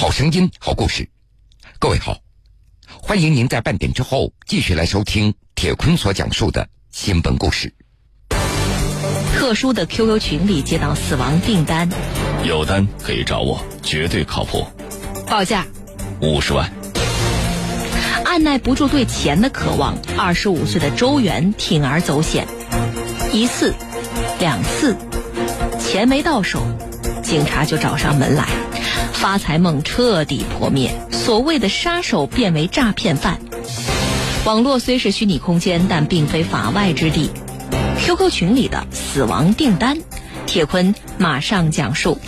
[0.00, 1.10] 好声音，好故事。
[1.78, 2.16] 各位好，
[3.02, 7.74] 欢迎您在半点之后继续来收听铁坤所讲述的新闻故事。
[9.34, 11.86] 特殊的 QQ 群里接到死亡订单，
[12.46, 14.66] 有单可以找我，绝对靠谱。
[15.26, 15.66] 报价
[16.22, 16.72] 五十万。
[18.24, 22.48] 按耐不住对钱的渴望，二十五岁的周元铤而走险，
[23.34, 23.74] 一次，
[24.38, 24.96] 两次，
[25.78, 26.62] 钱没到手，
[27.22, 28.48] 警察就找上门来，
[29.20, 33.38] 发财梦彻底破灭，所谓的杀手变为诈骗犯。
[34.46, 37.30] 网络虽是虚拟空间，但并非法外之地。
[37.98, 39.98] QQ 群里的死亡订单，
[40.46, 42.18] 铁坤马上讲述。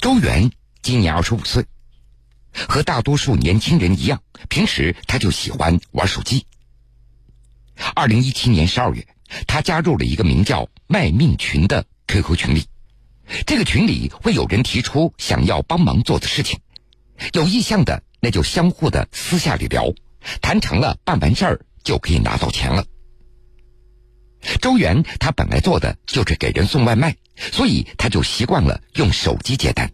[0.00, 0.50] 周元
[0.82, 1.64] 今年二十五岁，
[2.52, 6.44] 和大多数年轻人一样，平时他就喜欢玩手机。
[7.94, 9.06] 二零一七年十二月，
[9.46, 12.64] 他加入了一个名叫“卖命群”的 QQ 群里。
[13.46, 16.58] 这个群里会有人提出想要帮忙做的事情，
[17.32, 19.92] 有意向的那就相互的私下里聊，
[20.42, 22.84] 谈成了办完事儿就可以拿到钱了。
[24.60, 27.16] 周元他本来做的就是给人送外卖，
[27.52, 29.90] 所以他就习惯了用手机接单。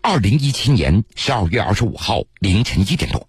[0.00, 3.28] 二零一七年十二月二十五号凌晨一点多，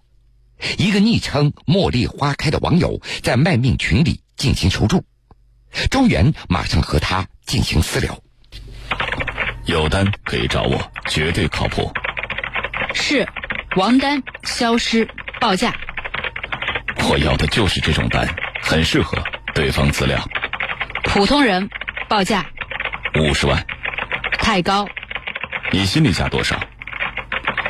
[0.78, 5.06] 一个昵称“茉莉花开”的网友在卖命群里进行求助，
[5.90, 8.20] 周元马上和他进行私聊。
[9.66, 11.92] 有单可以找我，绝对靠谱。
[12.94, 13.28] 是，
[13.76, 15.08] 王丹消失，
[15.40, 15.74] 报价。
[17.10, 18.28] 我要的就是这种单，
[18.62, 19.18] 很适合。
[19.54, 20.22] 对方资料，
[21.04, 21.70] 普通人，
[22.10, 22.46] 报价
[23.18, 23.66] 五十万，
[24.38, 24.86] 太高。
[25.72, 26.60] 你心里价多少？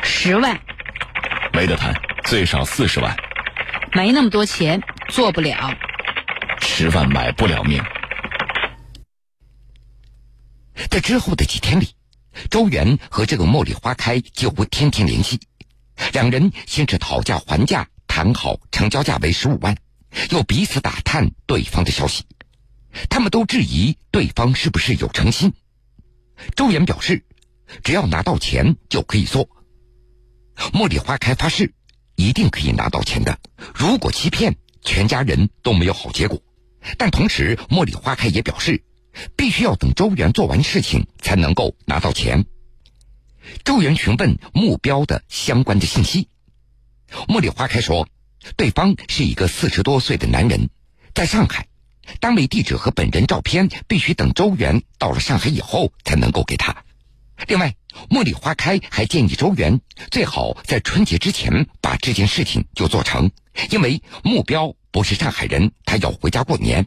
[0.02, 0.58] 十万，
[1.52, 3.16] 没得谈，最少四十万。
[3.92, 5.72] 没那么多钱，做不了。
[6.66, 7.82] 十万买不了命。
[10.90, 11.88] 在之后的几天里，
[12.50, 15.40] 周元和这个茉莉花开几乎天天联系，
[16.12, 19.74] 两人先是讨价还价，谈好成交价为十五万。
[20.30, 22.24] 又彼此打探对方的消息，
[23.08, 25.54] 他们都质疑对方是不是有诚心。
[26.56, 27.24] 周元表示，
[27.84, 29.48] 只要拿到钱就可以做。
[30.72, 31.72] 茉莉花开发誓，
[32.16, 33.38] 一定可以拿到钱的。
[33.74, 36.42] 如果欺骗，全家人都没有好结果。
[36.98, 38.82] 但同时，茉莉花开也表示，
[39.36, 42.46] 必须要等周元做完事情才能够拿到钱。
[43.64, 46.28] 周元询问目标的相关的信息，
[47.28, 48.08] 茉莉花开说。
[48.54, 50.70] 对方是一个四十多岁的男人，
[51.12, 51.66] 在上海，
[52.20, 56.84] 单位地址和本人照片必须等周元到了上海以后才能够给他。
[57.48, 57.74] 另外，
[58.08, 59.80] 茉莉花开还建议周元
[60.12, 63.32] 最好在春节之前把这件事情就做成，
[63.70, 66.86] 因为目标不是上海人，他要回家过年。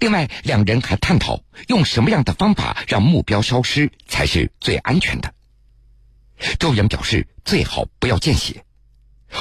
[0.00, 5.34] 另外，两人还探讨用什么样的方法让目标消失才是最安全的。
[6.58, 8.64] 周元表示最好不要见血。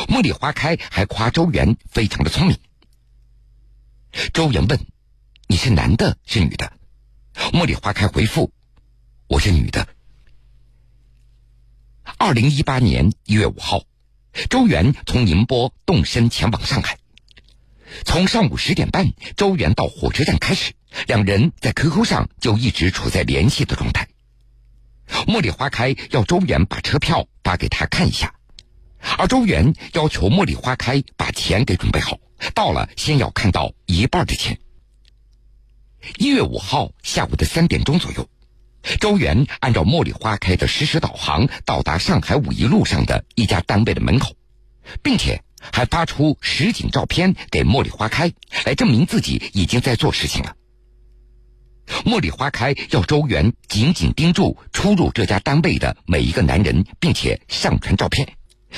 [0.10, 2.60] 茉莉花开还夸周元非常的聪明。
[4.34, 4.78] 周元问
[5.48, 6.74] ：“你是男的，是女的？”
[7.54, 8.52] 茉莉花开回复
[9.28, 9.88] ：“我是女的。”
[12.20, 13.84] 二零一八年一月五号，
[14.50, 16.98] 周元从宁波动身前往上海。
[18.06, 20.74] 从上午十点半，周元到火车站开始，
[21.08, 24.08] 两人在 QQ 上就一直处在联系的状态。
[25.28, 28.34] 茉莉花开要周元把车票发给他看一下。
[29.18, 32.20] 而周元要求茉莉花开把钱给准备好，
[32.54, 34.60] 到了先要看到一半的钱。
[36.18, 38.30] 一月五号下午的三点钟左右，
[39.00, 44.36] 周元按照茉莉花开的实时导航到达上海五一路上的一家单位的门口，
[45.02, 48.32] 并且还发出实景照片给茉莉花开，
[48.66, 50.56] 来证明自己已经在做事情了。
[52.06, 58.28] 茉莉花开要周元紧紧盯住出入这家单位的每一个男人，并且上传照片。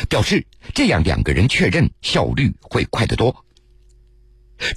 [0.08, 3.46] 表示这样两个人确认效率会快得多。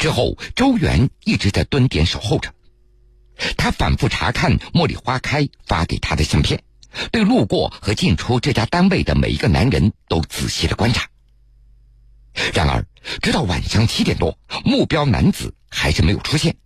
[0.01, 2.53] 之后，周元一直在蹲点守候着，
[3.57, 6.61] 他反复查看茉莉花开发给他的相片，
[7.12, 11.07] 对路过和进出这家单位的每一个男人都仔细的观察。
[12.53, 12.87] 然而，
[13.23, 16.57] 直到晚上七点多，目标男子还是没有出现，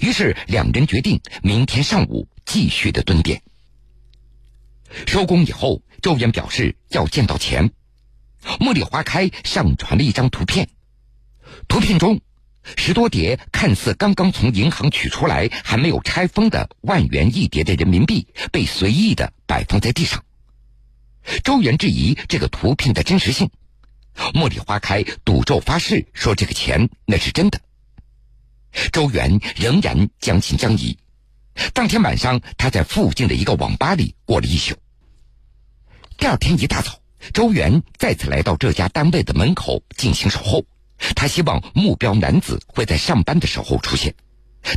[0.00, 3.42] 于是两人决定明天上午继续的蹲点。
[5.06, 5.82] 收工以后。
[6.02, 7.70] 周岩表示要见到钱。
[8.60, 10.68] 茉莉花开上传了一张图片，
[11.66, 12.20] 图片中
[12.76, 20.22] 十多叠看似刚刚从银行取出来还没有拆封的万元一叠的人民币被随意的摆放在地上。
[21.42, 23.48] 周元质疑这个图片的真实性，
[24.34, 27.60] 茉莉花开赌咒发誓说这个钱那是真的。
[28.92, 30.98] 周元仍然将信将疑。
[31.72, 34.74] 当天晚上，他在附近的一个网吧里过了一宿。
[36.16, 37.00] 第二天一大早，
[37.32, 40.64] 周元再次来到这家单位的门口进行守候。
[41.14, 44.14] 他希望目标男子会在上班的时候出现，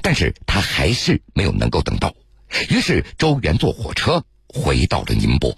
[0.01, 2.13] 但是他还是没有能够等到。
[2.69, 5.57] 于是，周元坐火车回到了宁波。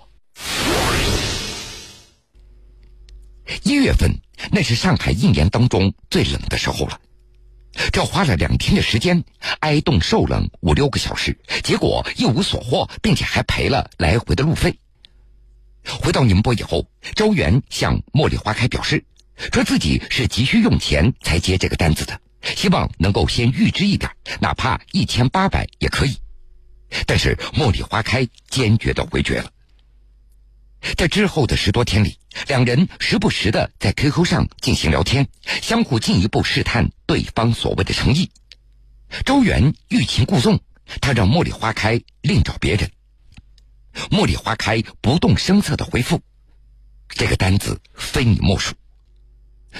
[3.63, 4.19] 一月份，
[4.51, 6.99] 那是上海一年当中最冷的时候了。
[7.91, 9.23] 这花了两天的时间，
[9.59, 14.79] 挨冻受冷五六个小时，结果一无所获，并且还赔了来回的路费。
[16.01, 19.05] 回到宁波以后，周元向茉莉花开表示，
[19.53, 24.11] 说自己是急需用钱才接这个单子的，希望能够先预支一点，
[24.41, 26.17] 哪怕一千八百也可以。
[27.05, 29.51] 但是茉莉花开坚决的回绝了。
[30.97, 32.17] 在之后的十多天里，
[32.47, 35.27] 两人时不时的在 QQ 上进行聊天，
[35.61, 38.31] 相互进一步试探对方所谓的诚意。
[39.25, 40.59] 周元欲擒故纵，
[41.01, 42.91] 他让茉莉花开另找别人。
[44.09, 46.21] 茉莉花开不动声色的回复
[47.09, 48.75] ：“这个单子非你莫属。”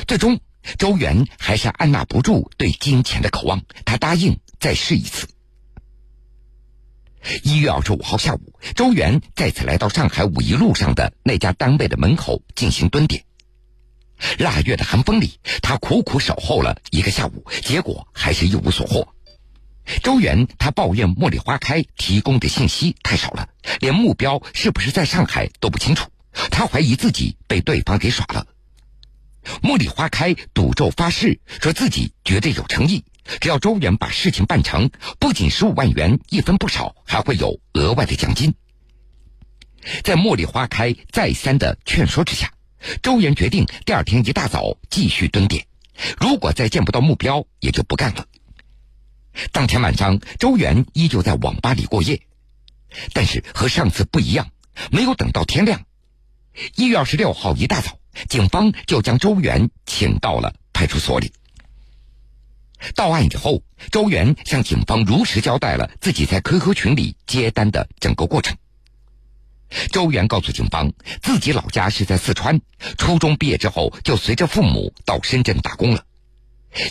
[0.07, 0.40] 最终，
[0.78, 5.28] 周元还是按捺不住对金钱的渴望，他答应再试一次。
[7.44, 13.24] 一月二十五号下午，周元再次来到上海五一路上的那家单位的门口进行蹲点。
[14.38, 19.08] 腊月的寒风里，他苦苦守候了一个下午，结果还是一无所获。
[20.04, 23.50] 周元他抱怨茉莉花开提供的信息太少了，
[23.80, 26.10] 连目标是不是在上海都不清楚。
[26.52, 28.46] 他怀疑自己被对方给耍了。
[29.64, 33.04] 茉莉花开赌咒发誓，说自己绝对有诚意。
[33.40, 34.90] 只要周元把事情办成，
[35.20, 38.54] 不仅十五万元一分不少，还会有额外的奖金。
[40.04, 42.52] 在茉莉花开再三的劝说之下，
[43.02, 45.66] 周元决定第二天一大早继续蹲点。
[46.20, 48.26] 如果再见不到目标，也就不干了。
[49.52, 52.22] 当天晚上，周元依旧在网吧里过夜，
[53.14, 54.50] 但是和上次不一样，
[54.92, 55.81] 没有等到天亮。
[56.76, 57.98] 一月二十六号一大早，
[58.28, 61.31] 警方就将周元请到了派出所里。
[62.96, 68.58] 到案以后，周元向警方如实交代了自己在 QQ 群里接单的整个过程。
[69.92, 70.92] 周元告诉警方，
[71.22, 72.62] 自己老家是在四川，
[72.98, 76.06] 初中毕业之后就随着父母到深圳打工了。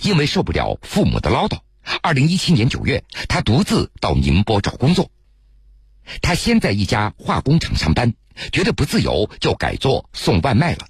[0.03, 1.59] 因为受不了父母的唠叨，
[2.03, 5.11] 二零一七年九月，他独自到宁波找工作。
[6.23, 8.15] 他先在一家化工厂上班，
[8.53, 10.87] 觉得不自由，就改做送外卖了。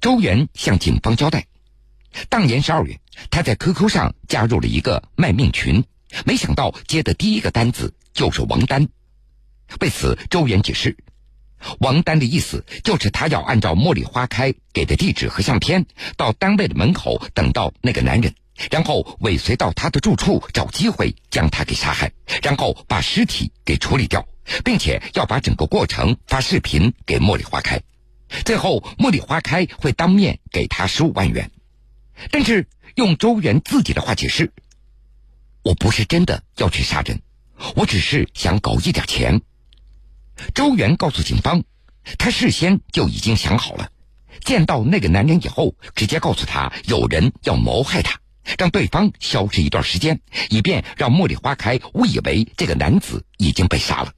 [0.00, 1.46] 周元向警方交代。
[2.28, 2.98] 当年十二月，
[3.30, 5.84] 他在 QQ 上加入了一个卖命群，
[6.24, 8.88] 没想到接的第一个单子就是王丹。
[9.80, 10.96] 为此，周元解释，
[11.78, 15.86] 王丹的意思就是他要按照茉莉花开给的地址和相片，
[16.16, 18.34] 到单位的门口等到那个男人，
[18.70, 22.12] 然后尾随到他的住处，找机会将他给杀害，
[22.42, 24.26] 然后把尸体给处理掉，
[24.62, 27.80] 并且要把整个过程发视频给茉莉花开，
[28.44, 31.50] 最后茉莉花开会当面给他十五万元。
[32.30, 34.52] 但是用周元自己的话解释，
[35.62, 37.20] 我不是真的要去杀人，
[37.76, 39.40] 我只是想搞一点钱。
[40.54, 41.62] 周元告诉警方，
[42.18, 43.90] 他事先就已经想好了，
[44.44, 48.18] 见到那个男人以后，直接告诉他有人要谋害他，
[48.58, 50.20] 让对方消失一段时间，
[50.50, 54.12] 以便让茉莉花开误以为这个男子已经被杀了。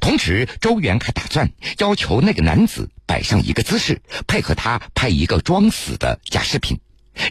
[0.00, 6.76] 同时，周元还打算要求那个男子摆上一个姿势，配合他拍一个装死的假视频。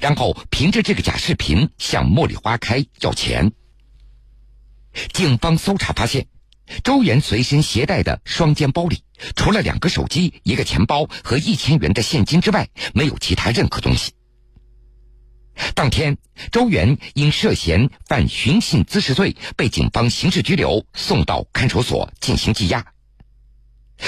[0.01, 3.51] 然后凭着这个假视频向茉莉花开要钱。
[5.13, 6.27] 警方搜查发现，
[6.83, 9.03] 周元随身携带的双肩包里，
[9.35, 14.13] 除了两个手机、一个钱包和一千元的现金之外，没有其他任何东西。
[15.73, 16.17] 当天，
[16.51, 22.94] 周元因涉嫌犯寻衅滋事罪，被警方刑事拘留，送到看守所进行羁押。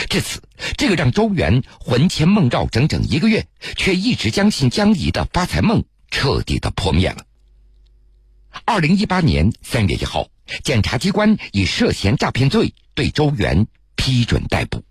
[0.09, 0.41] 至此，
[0.77, 7.25] 这个让周元魂牵梦绕整整一个月，却一直将信将疑的发财梦彻底的破灭了。
[8.65, 10.27] 二零一八年三月一号，
[10.63, 14.83] 检察机关以涉嫌诈骗罪对周元批准逮捕。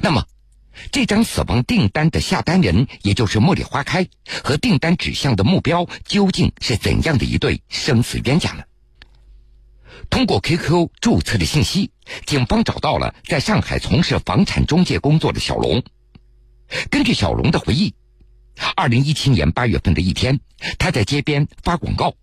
[0.00, 0.26] 那么，
[0.90, 4.08] 这张死亡订单的下单人，也就是茉莉花开，
[4.42, 8.64] 和订单指向的目标，究竟是怎样的一对生死冤家呢？
[10.12, 11.90] 通过 QQ 注册的信息，
[12.26, 15.82] 警方找到了在上海从事房产中介工作的小龙。
[16.90, 17.94] 根据小龙的回忆，
[18.76, 20.38] 二零一七年八月份的一天，
[20.78, 22.14] 他在街边发广告，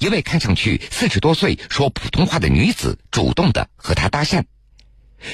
[0.00, 4.44] 一位看上去四十多岁、说普通话的女子主动的和他搭讪。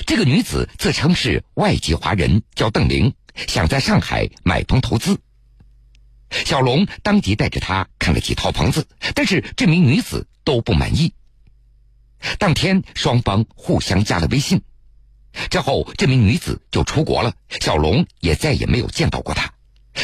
[0.06, 3.14] 这个女子自称是外籍华人，叫邓玲，
[3.48, 5.18] 想在上海买房投资。
[6.30, 8.86] 小龙当即带着她看了几套房子，
[9.16, 11.12] 但是这名女子都不满意。
[12.38, 14.62] 当天双方互相加了微信，
[15.50, 19.52] 之后这名女子就出国了，小龙也再也没有见到过她。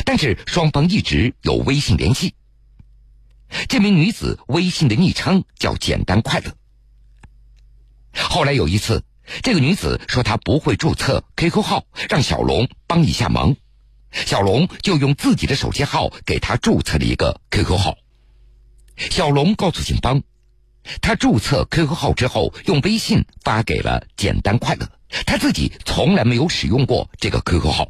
[0.04, 2.34] 但是双方一直有微信联系。
[3.68, 6.54] 这名女子微信的昵称叫“简单快乐”。
[8.14, 9.04] 后来有一次，
[9.42, 13.54] 这个女子说她不会注册 QQ 号，让小龙帮一下忙。
[14.10, 17.96] 小龙就用自己的手机号给她注册了一个 QQ 号。
[18.96, 20.22] 小龙告诉警方，
[21.00, 24.88] 他注册 QQ 号之后，用微信发给了“简单快乐”，
[25.26, 27.88] 他自己从来没有使用过这个 QQ 号。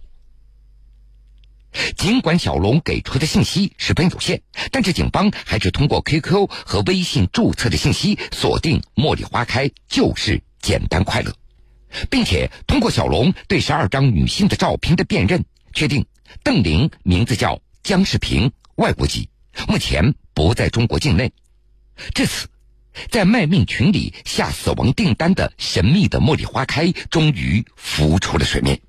[1.97, 11.35] 尽管小龙给出的信息十分有限，但是警方还是通过 QQ 和微信注册的信息锁定“茉莉花开”就是简单快乐，
[12.11, 16.05] 并且通过小龙对十二张女性的照片的辨认，确定
[16.43, 19.31] 邓玲名字叫姜世平，外国籍，
[19.67, 21.33] 目前不在中国境内。
[22.15, 22.49] 至此，
[23.11, 28.81] 在卖命群里下死亡订单的神秘的“茉莉花开”终于浮出了水面。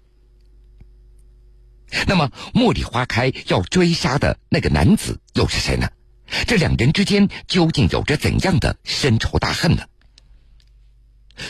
[2.08, 5.90] 那么，茉莉花开要追杀的那个男子又是谁呢？
[6.48, 9.84] 这两人之间究竟有着怎样的深仇大恨呢？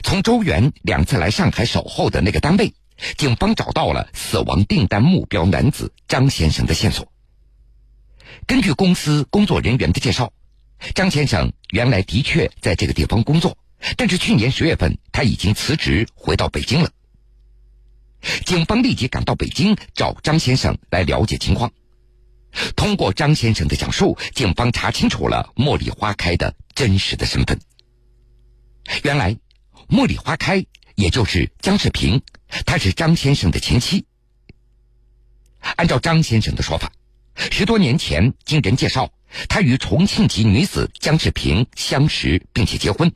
[0.03, 2.73] 从周元两次来上海守候的那个单位，
[3.17, 7.11] 警方找到了死亡订单目标男子张先生的线索。
[8.45, 10.33] 根据公司工作人员的介绍，
[10.95, 13.57] 张先生原来的确在这个地方工作，
[13.97, 16.89] 但是去年十月份他已经辞职回到北京了。
[18.45, 21.71] 警方立即赶到北京找张先生来了解情况。
[22.75, 27.59] 通过张先生的讲述，警方查清楚了茉莉花开的真实的身份。
[29.03, 29.37] 原来，
[29.89, 32.21] 茉莉花开也就是姜世平，
[32.65, 34.05] 她是张先生的前妻。
[35.77, 36.91] 按照张先生的说法，
[37.35, 39.11] 十多年前经人介绍，
[39.49, 43.11] 他与重庆籍女子姜世平相识并且结婚。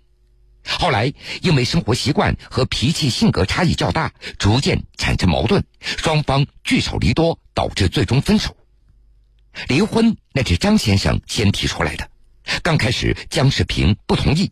[0.80, 8.58] 后来，因为生活习惯和脾气性格差异较大，逐渐产生矛盾，双方聚少离多，导致最终分手。
[9.70, 12.10] 离婚那是张先生先提出来的，
[12.62, 14.52] 刚开始姜世平不同意。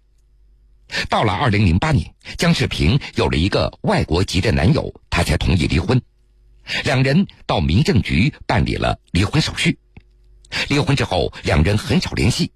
[1.09, 6.01] 到了二零零八年，姜世平有了一个外国籍的男友，他才同意离婚。
[6.85, 9.77] 两人到民政局办理了离婚手续。
[10.69, 12.51] 离婚之后，两人很少联系。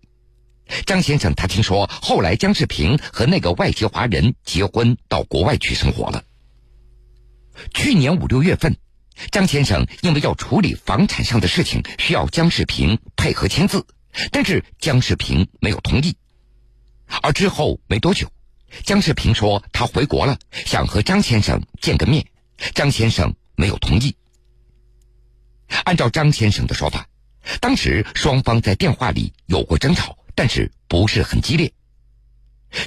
[0.85, 6.23] 张先生，他听说后来姜世平和那个外籍华人结婚，到国外去生活了。
[7.73, 8.77] 去年五六月份，
[9.31, 13.85] 张先生因为要处理房产上的事情，需要姜世平配合签字，
[14.31, 16.15] 但是姜世平没有同意。
[17.23, 18.31] 而之后没多久，
[18.83, 22.23] 姜世平说他回国了，想和张先生见个面，
[22.75, 24.15] 张先生没有同意。
[25.83, 27.07] 按照张先生的说法，
[27.59, 30.17] 当时双方在电话里有过争吵。
[30.35, 31.73] 但是不是很激烈。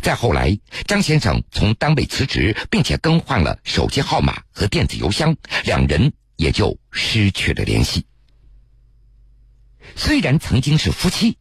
[0.00, 8.06] 再后来，张先生从单位辞职，并且更换了手机号码和电子邮箱，两人也就失去了联系。
[9.96, 11.36] 虽然曾经是夫妻，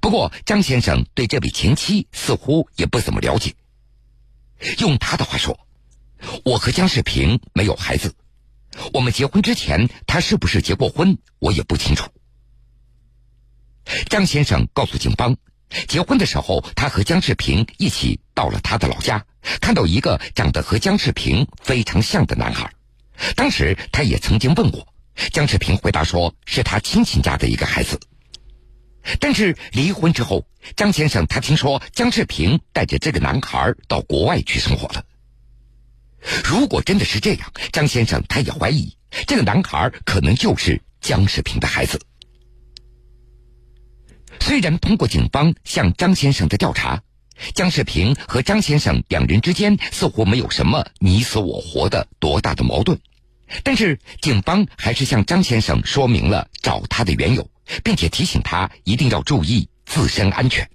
[0.00, 3.52] 不过张先生对这位前妻似乎也不怎么了解。
[4.78, 5.58] 用他的话说
[6.46, 8.14] ：“我和姜世平没有孩子，
[8.92, 12.08] 我们结婚之前他是不是结过婚，我也不清楚。”
[14.08, 15.36] 张先生告诉警方。
[15.88, 19.24] 结婚的时候，他和姜世平一起到了他的老家，
[19.60, 22.70] 看到一个长得和姜世平非常像的男孩。
[23.34, 24.86] 当时他也曾经问过，
[25.32, 27.98] 姜世平回答说是他亲戚家的一个孩子。
[29.18, 35.04] 但是离婚之后，张先生他听说姜世平带着这个男孩到国外去生活了。
[36.44, 42.00] 如果真的是这样，张先生他也怀疑这个男孩可能就是姜世平的孩子。
[44.56, 47.02] 虽然通过警方向张先生的调查，
[47.54, 52.98] 姜世平和张先生两人之间似乎没有什么你死我活的多大的矛盾，
[53.62, 57.50] 但是警方还是向张先生说明了找他的缘由，
[57.84, 60.70] 并且提醒他一定要注意自身安全。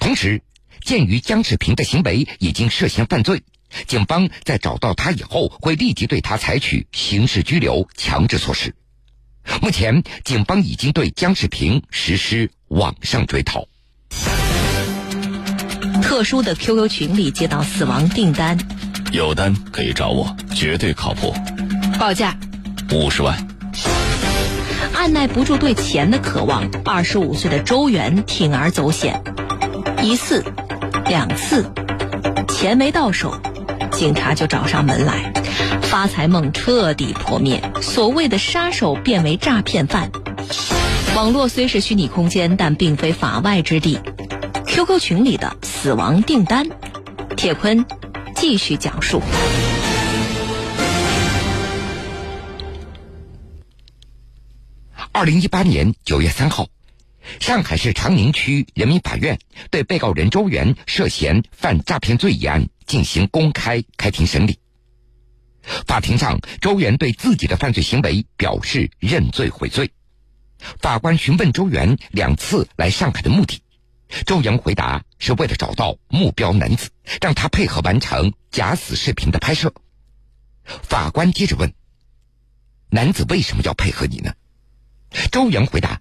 [0.00, 0.42] 同时，
[0.84, 3.44] 鉴于姜世平的行为已经涉嫌犯罪，
[3.86, 8.74] 警方在找到他以后会立即对他采取刑事拘留强制措施。
[9.60, 13.66] 目前，警方已经对姜世平实施网上追逃。
[16.02, 18.58] 特殊的 QQ 群里接到死亡订单，
[19.12, 21.34] 有单可以找我，绝对靠谱。
[21.98, 22.36] 报价
[22.92, 23.48] 五十万。
[24.94, 29.22] 按耐不住对钱的渴望，二十五岁的周元铤而走险，
[30.02, 30.44] 一次、
[31.06, 31.72] 两次，
[32.48, 33.40] 钱没到手，
[33.92, 35.32] 警察就找上门来。
[35.82, 40.10] 发财梦彻底破灭，所谓的杀手变为诈骗犯。
[41.14, 44.00] 网络虽是虚拟空间，但并非法外之地。
[44.66, 46.66] QQ 群里的死亡订单，
[47.36, 47.84] 铁坤
[48.34, 49.20] 继续讲述。
[55.12, 56.66] 二零一八年九月三号。
[57.40, 59.38] 上海市长宁区人民法院
[59.70, 64.58] 对被告人周元涉嫌犯诈骗罪一案进行公开开庭审理。
[65.86, 69.90] 法庭上，周元对自己的犯罪行为表示认罪悔罪。
[70.80, 73.62] 法官询问周元两次来上海的目的，
[74.26, 79.72] 周元回答是为了找到目标男子，让他配合完成假死视频的拍摄。
[80.64, 81.72] 法官接着问
[82.90, 84.32] ：“男子为什么要配合你呢？”
[85.30, 86.00] 周元回答。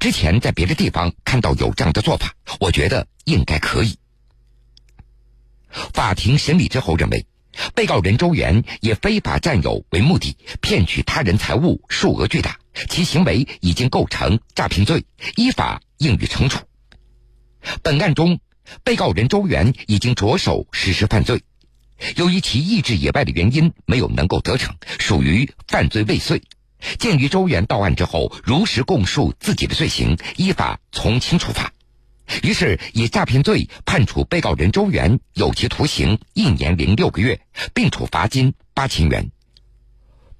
[0.00, 3.98] 之前在别的地方看到有这样的做法，我觉得应该可以。
[5.92, 7.26] 法庭审理之后认为，
[7.74, 15.04] 被告人周元以非法占有为目的骗取他人财物数额巨大，其行为已经构成诈骗罪，
[15.36, 16.64] 依法应予惩处。
[17.82, 18.40] 本案中，
[18.84, 21.42] 被告人周元已经着手实施犯罪，
[22.16, 26.42] 由于其意志野外的原因没有能够得逞，属于犯罪未遂。
[26.98, 31.72] 鉴于周元到案之后如实供述自己的罪行，依法从轻处罚，
[32.42, 37.40] 于是以诈骗罪判处被告人周元有期徒刑一年零六个月，
[37.74, 39.30] 并处罚金八千元。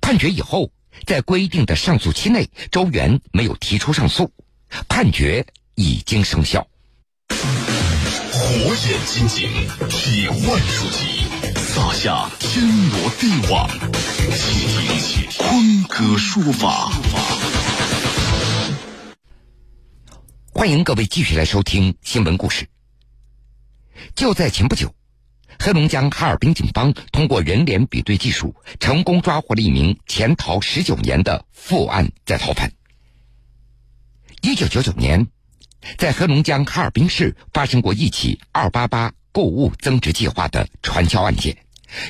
[0.00, 0.70] 判决以后，
[1.04, 4.32] 在规定的上诉期内，周元没有提出上诉，
[4.88, 6.66] 判决已经生效。
[7.28, 9.50] 火眼金睛，
[9.88, 11.15] 铁腕出击，
[11.76, 13.68] 撒下天罗地网，
[14.34, 16.90] 倾听坤哥说法。
[20.54, 22.66] 欢迎各位继续来收听新闻故事。
[24.14, 24.90] 就在前不久，
[25.58, 32.72] 黑龙江哈尔滨警方通过人脸比对技术，成功抓获了一名潜逃十九年的负案在逃犯。
[34.40, 35.26] 一九九九年。
[35.98, 41.56] 在黑龙江哈尔滨市发生过一起“二八八”购物增值计划的传销案件，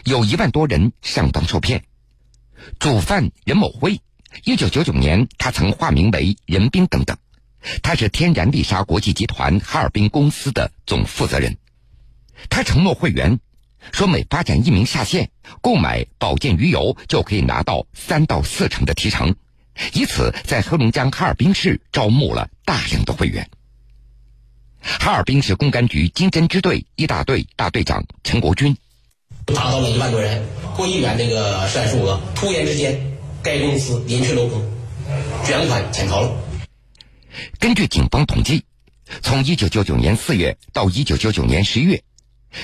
[0.05, 1.85] 有一万多人上当受骗。
[2.79, 4.01] 主犯任某辉，
[4.45, 7.17] 一九九九年他曾化名为任兵等等，
[7.83, 11.57] 他是天然丽莎国际集团哈尔滨公司的总负责人。
[12.51, 13.39] 他承诺会员，
[13.93, 19.35] 说每发展一名下线，购买保健鱼油就可以拿到三到四成的提成，
[19.93, 23.49] 以此在黑龙江哈尔滨市招募了大量的会员。
[24.81, 28.77] 哈尔滨市公安局经侦支队一大队大队长陈国军，
[29.55, 30.45] 达到了一万多人，
[30.77, 32.21] 过亿元这个涉案数额。
[32.35, 34.63] 突然之间，该公司临去楼空，
[35.45, 36.37] 卷款潜逃了。
[37.61, 38.65] 根据警方统计，
[39.23, 42.03] 从一九九九年四月到一九九九年十一月，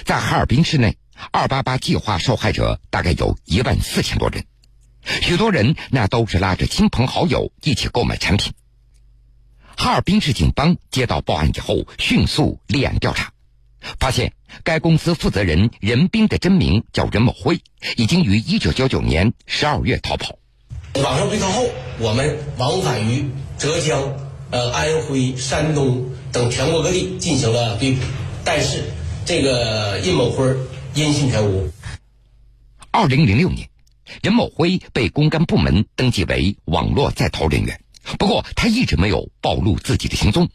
[0.05, 0.97] 在哈尔滨市内，
[1.31, 4.45] 二八八计划受害者大概有一万四千多人，
[5.23, 8.53] 许多人那都是拉着亲朋好友一起购买产品。
[9.77, 13.33] 哈尔滨市警方接到报案以后，迅速立案调查，
[14.01, 14.33] 发现
[14.65, 17.61] 该公司负责人任兵的真名叫任某辉，
[17.97, 20.39] 已经于一九九九年十二月逃跑。
[20.95, 21.67] 网上追逃后，
[21.99, 24.03] 我们往返于浙江、
[24.51, 28.03] 呃安徽、山东等全国各地进行了追捕，
[28.45, 28.85] 但是
[29.25, 30.45] 这个任某辉
[30.95, 31.71] 音信全无。
[32.91, 33.71] 二零零六年，
[34.23, 37.81] 任某辉被公安部门登记为网络在逃人员。
[38.19, 40.51] 不过，他一直没有暴露自己的行踪。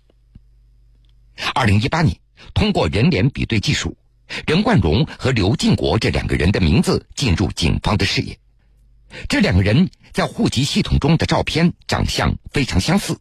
[1.55, 2.19] 二零一八年，
[2.53, 3.97] 通过人脸比对技术，
[4.45, 8.37] 任冠荣和刘进国这两个人的名字进入警方的视野。
[9.29, 13.19] 这两个人在户籍系统中的照片长相非常相似，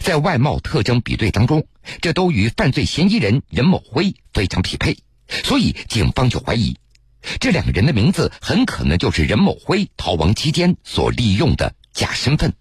[0.00, 1.66] 在外貌特征比对当中，
[2.00, 4.98] 这都与犯罪嫌疑人任某辉非常匹配，
[5.44, 6.76] 所以警方就怀疑，
[7.38, 12.52] 这两个人的名字很可能就是任某辉逃亡期间所利用的假身份。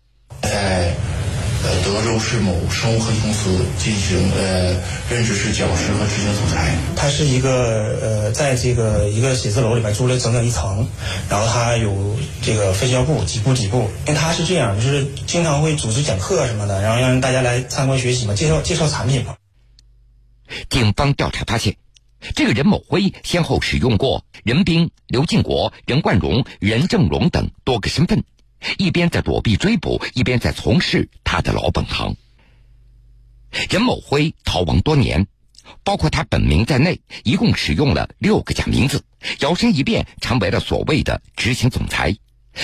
[1.95, 4.73] 德州市某生物科技公司进行呃
[5.09, 6.75] 任职是讲师和执行总裁。
[6.93, 10.85] 他是一个呃在这个一个写字楼里面租了整整一层，
[11.29, 13.89] 然后他有这个分销部几部几部。
[14.07, 19.37] 因为他是这样，就是经常会组织讲课什么的，然后让大家来参观学习嘛，介绍介绍产品嘛。
[20.69, 21.77] 警方调查发现，
[22.35, 28.25] 这个任某辉先后使用过任兵、刘进国、任冠荣、任正荣等多个身份。
[28.77, 32.15] 一边在躲避追捕，一边在从事他的老本行。
[33.69, 35.27] 任某辉逃亡多年，
[35.83, 39.03] 包括他本名在内，一共使用了六个假名字，
[39.39, 42.15] 摇身一变成为了所谓的执行总裁，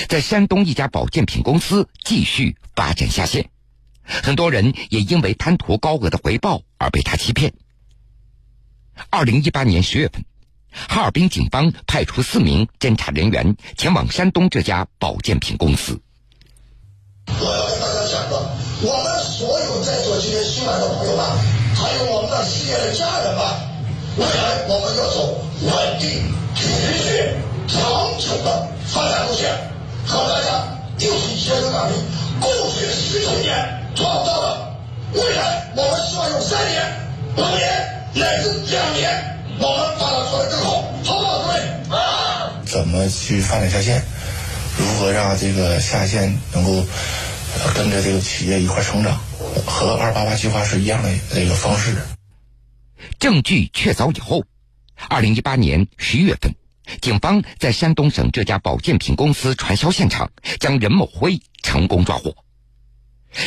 [0.09, 3.49] 在山东一家保健品公司继续发展下线。
[4.03, 7.53] 很多人也因为贪图高额的回报而被他欺骗。
[9.09, 10.25] 二零一八年十月份。
[10.71, 15.99] 哈尔滨警方派出四名侦查人员前往山东这家保健品公司。
[17.27, 18.35] 我要跟大家讲个
[18.81, 21.25] 我们所有在座今天新来的朋友们，
[21.75, 23.45] 还有我们的事业的家人们，
[24.17, 27.35] 未来我们要走稳定、持续、
[27.67, 29.47] 长久的发展路线，
[30.05, 30.65] 和大家
[30.97, 31.95] 一起携手打拼，
[32.41, 33.55] 共学十九年，
[33.95, 34.75] 创造了
[35.13, 35.71] 未来。
[35.77, 36.81] 我们希望用三年、
[37.37, 41.95] 五年乃至两年，我们把它做得更好，好不好，各位？
[41.95, 42.63] 啊！
[42.65, 44.01] 怎么去发展下线？
[44.79, 46.83] 如何让这个下线能够
[47.75, 49.21] 跟着这个企业一块成长？
[49.67, 51.95] 和二八八计划是一样的那个方式。
[53.19, 54.43] 证据确凿以后，
[55.09, 56.55] 二零一八年十一月份，
[56.99, 62.35] 警方在山东省这家保健品公司传销现场将任某辉成功抓获。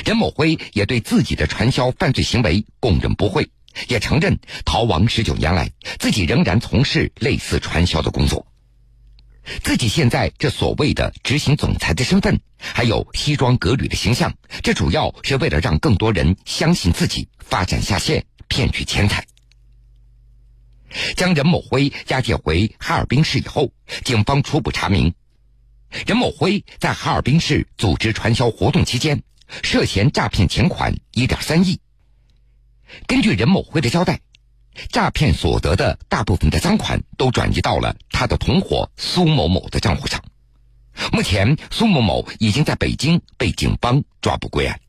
[0.05, 3.51] 任某辉也对自己的传销犯罪行为供认不讳，
[3.89, 8.47] 也承认逃亡十九年来，自己仍然从事类似传销的工作。
[9.63, 19.27] 自己现在这所谓的执行总裁的身份，还有西装革履的形象，这主要是为了让更多人相信自己，发展下线，骗取钱财。
[21.17, 23.71] 将任某辉押解回哈尔滨市以后，
[24.03, 25.13] 警方初步查明，
[26.07, 29.23] 任某辉在哈尔滨市组织传销活动期间，
[29.63, 31.81] 涉嫌诈骗钱款一点三亿。
[33.07, 34.21] 根据任某辉的交代。
[34.91, 40.21] 诈骗所得的大部分的赃款都转移到了他的同伙苏某某的账户上。
[41.13, 44.81] 目前，苏某某已经在北京被警方抓捕归案。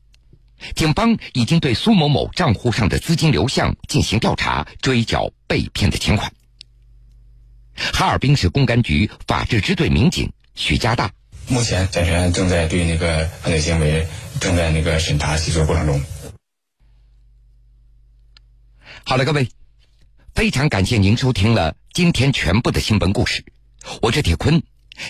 [0.74, 6.32] 警方已经对苏某某账户上的资金流向进行调查，追缴被骗的钱款。
[7.74, 11.12] 哈尔滨市公安局法制支队民警徐家大，
[11.46, 14.08] 目前检察院正在对那个犯罪行为
[14.40, 16.02] 正在那个审查起诉过程中。
[19.08, 19.48] 好了，各位。
[20.34, 23.44] 非常感谢您收听了今天全部的新闻故事，
[24.02, 24.60] 我是铁坤。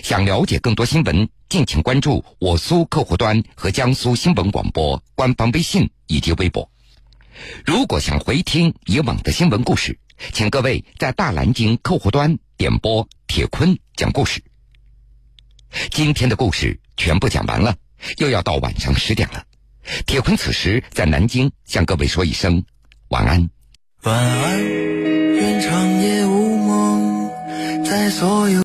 [0.03, 6.69] 想了解更多新闻，敬请关注我苏客户端和江苏新闻广播官方微信以及微博。
[7.65, 9.97] 如果想回听以往的新闻故事，
[10.31, 14.43] 请各位在大蓝鲸客户端点播铁坤讲故事。
[15.89, 17.75] 今天的故事全部讲完了，
[18.17, 19.43] 又要到晚上十点了。
[20.05, 22.63] 铁坤此时在南京向各位说一声
[23.07, 23.49] 晚安。
[24.03, 24.63] 晚安。
[24.63, 27.29] 愿长夜无梦，
[27.83, 28.55] 在所有。